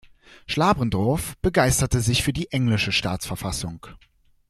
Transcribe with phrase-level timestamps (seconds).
[0.47, 3.85] Schlabrendorf begeisterte sich für die englische Staatsverfassung.